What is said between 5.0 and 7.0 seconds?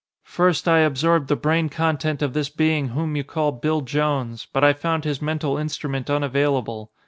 his mental instrument unavailable.